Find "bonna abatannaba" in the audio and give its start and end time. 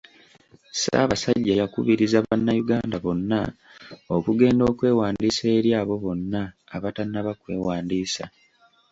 6.03-7.31